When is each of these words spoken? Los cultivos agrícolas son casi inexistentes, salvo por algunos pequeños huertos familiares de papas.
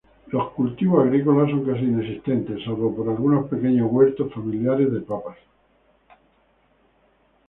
Los 0.31 0.49
cultivos 0.53 1.05
agrícolas 1.05 1.51
son 1.51 1.63
casi 1.63 1.81
inexistentes, 1.83 2.63
salvo 2.65 2.95
por 2.95 3.07
algunos 3.07 3.47
pequeños 3.51 3.87
huertos 3.91 4.33
familiares 4.33 4.91
de 4.91 5.01
papas. 5.01 5.37